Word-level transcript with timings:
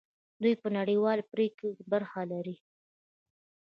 دوی 0.41 0.53
په 0.61 0.67
نړیوالو 0.77 1.27
پریکړو 1.31 1.69
کې 1.77 1.83
برخه 1.93 2.21
لري. 2.31 2.55